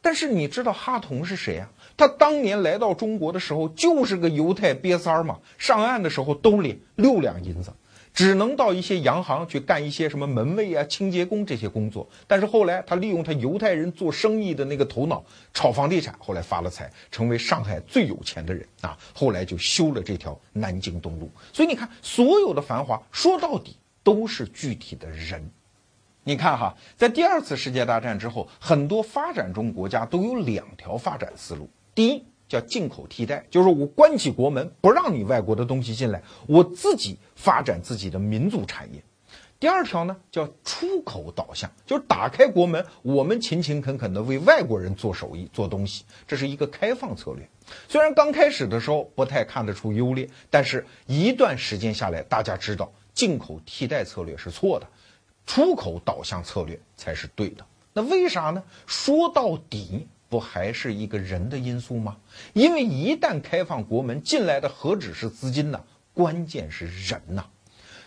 [0.03, 1.71] 但是你知道哈同是谁啊？
[1.97, 7.73] 他当年来到中国的时候就是个犹太瘪三儿嘛，上岸的时候兜里六两银子。
[8.13, 12.09] 只能到一些洋行去干一些什么门卫啊、清洁工这些工作。
[12.27, 18.99] 但是后来他利用他犹太人做生意的那个头脑炒房地产，后来发了财，成为上海最有钱的人啊。
[19.15, 21.31] 后来就修了这条南京东路。
[21.53, 25.51] 所以你看，所有的繁华说到底都是具体的人。
[26.25, 31.71] 你看哈，在第二次世界大战之后，很多发展中国家都有两条发展思路。
[31.95, 32.25] 第一。
[32.51, 39.01] 叫进口替代，就是我关起国门，不让你外国的东西进来，我自己发展自己的民族产业。
[39.61, 47.49] 第二条呢，叫出口导向，就是打开国门，我们勤勤恳恳的为外国人做手艺、做东西，这是一个开放策略。
[47.87, 54.89] 虽然刚开始的时候不太看得出优劣，但是一段时间下来，大家知道进口替代策略是错的，
[55.47, 57.65] 出口导向策略才是对的。
[57.93, 58.65] 那为啥呢？
[58.87, 60.09] 说到底。
[60.31, 62.17] 不还是一个人的因素吗？
[62.55, 65.85] 因为一旦开放国门，进来的何止是资金呢？
[66.15, 67.45] 关键是人呐！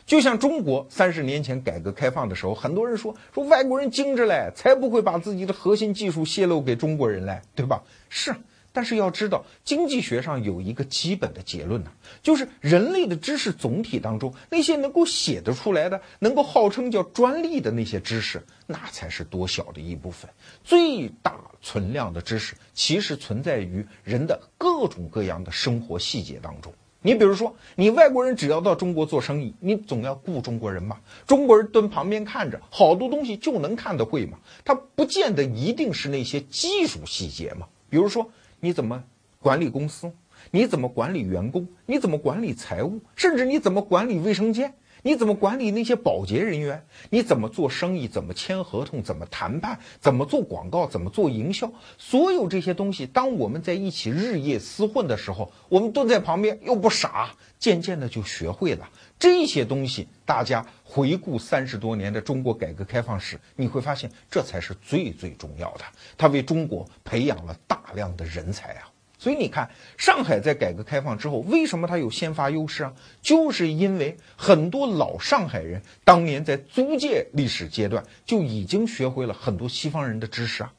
[0.05, 7.83] 就像中国三十年前改革开放的时候，很多人说说外国人精着嘞，才不会把自己的核心技术泄露给中国人嘞，对吧？
[8.09, 8.33] 是。
[8.73, 11.91] 但是要知道，经济学上有一个基本的结论呢，
[12.23, 20.27] 就是人类的知识总体当中，那些能够写得出来的、能够号称叫专利的那些知识，那才是多小的一部分。
[20.63, 26.73] 最大存量的知识，其实存在于人的各种各样的生活细节当中。
[27.03, 30.97] 你比如说，你外国人只要到中国做生意，你总要雇中国人嘛。
[31.27, 34.39] 中国人蹲旁边看着，好多东西就能看得会嘛。
[34.65, 37.67] 他不见得一定是那些技术细节嘛。
[37.87, 38.31] 比如说。
[38.63, 39.03] 你怎么
[39.39, 40.09] 管理公司？
[40.51, 41.67] 你怎么管理员工？
[41.85, 43.01] 你怎么管理财务？
[43.13, 44.73] 甚至你怎么管理卫生间？
[45.05, 46.85] 你怎么管理那些保洁人员？
[47.09, 48.07] 你怎么做生意？
[48.07, 49.03] 怎么签合同？
[49.03, 49.77] 怎么谈判？
[49.99, 50.87] 怎么做广告？
[50.87, 51.71] 怎么做营销？
[51.97, 58.89] 所有这些东西，当我们在一起日夜厮混的时候，我们蹲在旁边又不傻，渐渐的就学会了
[59.19, 60.07] 这些东西。
[60.25, 65.83] 大家回顾三十多年的中国改革开放史，你会发现这才是最最重要的。
[66.17, 68.92] 它为中国培养了大量的人才啊！
[69.23, 72.91] 所以你看，上海在改革开放之后，为什么它有先发优势啊？
[73.21, 80.73] 就是因为很多老上海人当年在租界历史阶段就已经学会了很多西方人的知识啊，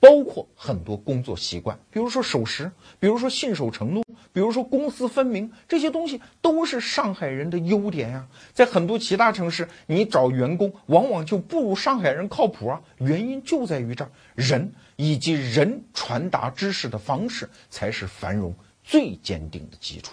[0.00, 8.26] 包括很多工作习惯，比如说守时，比如说信守承诺，比如说公私分明，这些东西都是上海人的优点呀。
[8.54, 14.72] 在很多其他城市，你找员工往往就不如上海人靠谱啊，原因就在于这儿人。
[15.02, 20.12] 以及人传达知识的方式，才是繁荣最坚定的基础。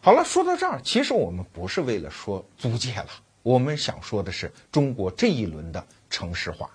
[0.00, 3.06] 好了，说到这儿，其实我们不是为了说租界了，
[3.44, 6.68] 我们想说的是中国这一轮的城市化。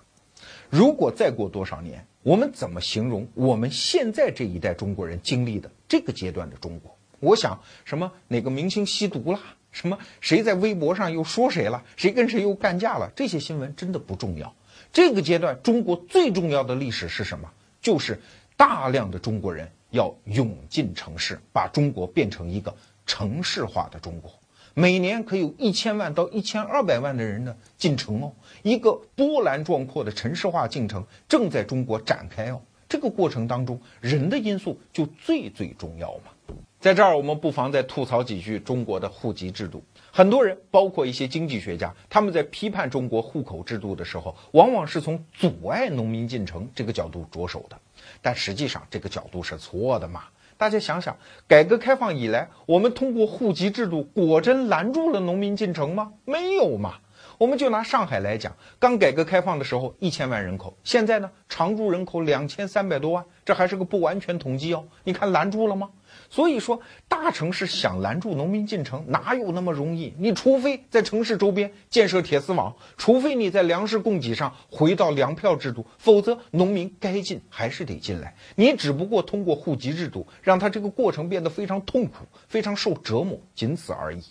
[0.70, 6.96] 如果再过多少年，我们怎么形容我们现在这一代中国人经历的这个阶段的中国？
[7.20, 9.38] 我想，什么哪个明星吸毒了？
[9.72, 11.84] 什么谁在微博上又说谁了？
[11.96, 13.12] 谁跟谁又干架了？
[13.14, 14.54] 这些新闻真的不重要。
[14.92, 17.50] 这个阶段，中国最重要的历史是什么？
[17.80, 18.20] 就是
[18.56, 22.74] 大量的中国人要涌进城市，把中国变成一个
[23.06, 24.32] 城市化的中国。
[24.74, 28.32] 每年可有一千万到一千二百万的人呢进城哦，
[28.62, 32.60] 一个波澜壮阔的城市化进程正在中国展开哦。
[32.88, 36.56] 这个过程当中，人的因素就最最重要嘛。
[36.80, 39.82] 在这儿，我们不妨再吐槽几句中国的户籍制度。
[40.12, 47.76] 很多人，包括一些经济学家，他们在批判中国户口制度的时候，往往是从阻碍农民进城这个角度着手的。
[48.22, 50.22] 但实际上，这个角度是错的嘛？
[50.56, 51.16] 大家想想，
[51.48, 56.12] 改革开放以来，我们通过户籍制度，果真拦住了农民进城吗？
[56.24, 56.94] 没有嘛。
[57.38, 64.84] 我们就拿上海来讲，刚改革开放的时候一千万人口，现在呢常住人口两千三百多万，这还是个不完全统计哦。
[65.02, 65.90] 你看拦住了吗？
[66.30, 70.14] 所以说，大城市想拦住农民进城，哪有那么容易？
[70.18, 78.34] 你除非在城市周边建设铁丝网，除非你在粮食供给上回到粮票制度，否则农民该进还是得进来。
[78.56, 84.22] 你只不过通过户籍制度，让他这个过程变得非常痛苦，非常受折磨，仅此而已。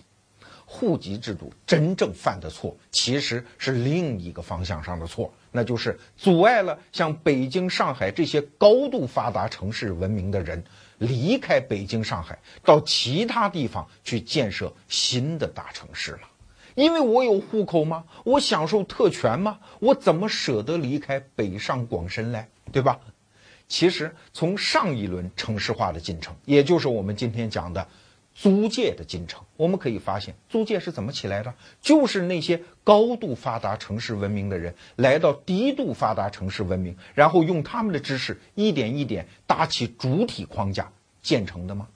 [0.69, 10.65] 户籍制度真正犯的错，其实是另一个方向上的错，那就是阻碍了像北京、上海这些高度发达城市文明的人
[10.97, 16.21] 离开北京、上海，到其他地方去建设新的大城市了。
[16.75, 18.03] 因为我有户口吗？
[18.23, 19.59] 我享受特权吗？
[19.79, 22.45] 我怎么舍得离开北上广深嘞？
[22.71, 22.99] 对吧？
[23.67, 27.87] 其实从上一轮城市化的进程，也就是我们今天讲的。
[28.39, 31.55] 租界的进程，我们可以发现，租界是怎么起来的？
[31.81, 40.91] 就是那些高度发达城市文明的人来到低度发达城市文明，然后用他们的知识一点一点搭起主体框架
[41.23, 41.87] 建成的吗？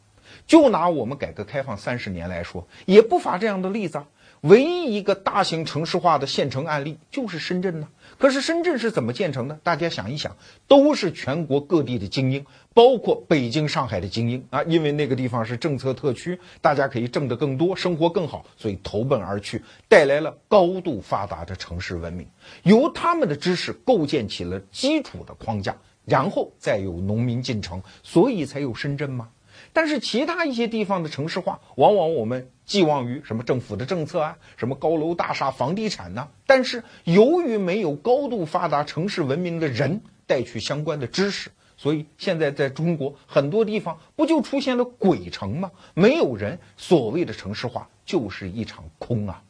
[0.48, 4.08] 就拿我们改革开放三十年来说，也不乏这样的例子啊。
[4.42, 7.88] 唯一一个大型城市化的县城案例就是深圳呢。
[8.22, 9.59] 可是深圳是怎么建成的？
[9.63, 22.28] 大家想一想，都是全国各地的精英，包括北京、上海的精英啊，因为那个地方是政策特区，大家可以挣得更多，生活更好，所以投奔而去，带来了高度发达的城市文明，
[22.61, 29.30] 由他们的知识构建起了基础的框架，然后再有农民进城，所以才有深圳吗？
[29.74, 36.30] 但是其他一些地方的城市化，往往我们寄望于什么政府的政策啊，什么高楼大厦、房地产呢？
[36.45, 45.72] 但是由于没有高度发达城市文明的人带去相关的知识，所以现在在中国很多地方不就出现了鬼城吗？
[45.93, 49.43] 没有人，所谓的城市化就是一场空啊。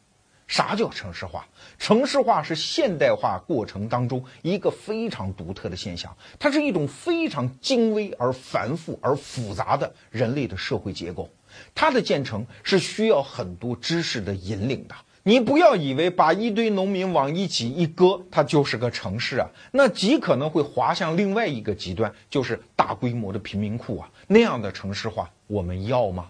[0.52, 1.46] 啥叫城市化？
[1.78, 11.26] 城市化是现代化过程当中一个非常独特的现象，它是一种非常精微而繁复而复杂的人类的社会结构。
[11.74, 14.94] 它的建成是需要很多知识的引领的。
[15.22, 24.10] 你不要以为把一堆农民往一起一搁，它就是个城市啊，那极可能会滑向另外一个极端，就是大规模的贫民窟啊。
[24.26, 26.28] 那样的城市化我们要吗？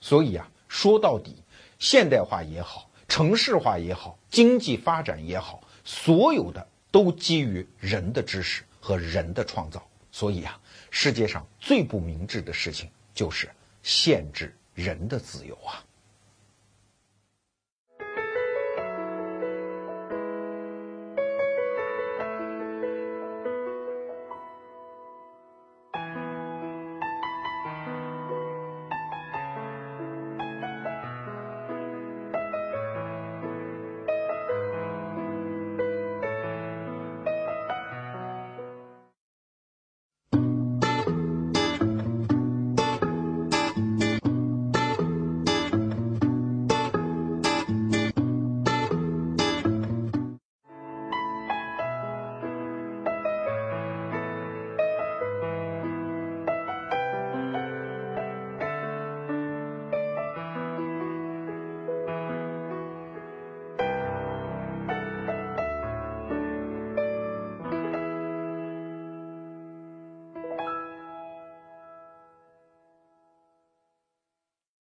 [0.00, 1.34] 所以啊，说到底，
[1.80, 2.88] 现代化也好。
[3.14, 9.86] 城市化也好，经济发展也好，所有的都基于人的知识和人的创造。
[10.10, 10.60] 所以啊，
[10.90, 13.48] 世界上最不明智的事情就是
[13.84, 15.78] 限制人的自由啊。